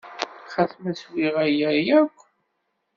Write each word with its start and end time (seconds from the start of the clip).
Ɣas 0.53 0.73
ma 0.81 0.91
swiɣ 1.01 1.35
aya 1.45 1.67
akk? 1.99 2.17